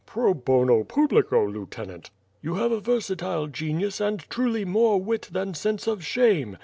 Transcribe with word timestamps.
"Pro 0.07 0.33
bono 0.33 0.83
publico, 0.83 1.45
Lieutenant." 1.45 2.09
"You 2.41 2.55
have 2.55 2.71
a 2.71 2.79
versatile 2.79 3.45
genius, 3.45 4.01
and 4.01 4.19
truly 4.31 4.65
more 4.65 4.99
wit 4.99 5.29
than 5.31 5.53
sense 5.53 5.85
of 5.85 6.03
shame. 6.03 6.57